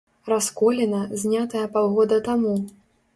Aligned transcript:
Расколіна, 0.31 1.01
знятая 1.23 1.61
паўгода 1.75 2.17
таму. 2.29 2.55